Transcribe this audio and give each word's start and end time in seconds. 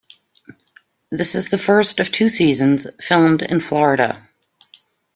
This 1.11 1.35
is 1.35 1.51
the 1.51 1.59
first 1.59 1.99
of 1.99 2.11
two 2.11 2.27
seasons 2.27 2.87
filmed 2.99 3.43
in 3.43 3.59
Florida. 3.59 4.27